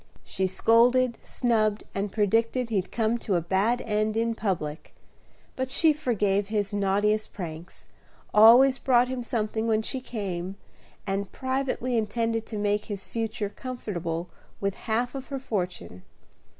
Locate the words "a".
3.35-3.39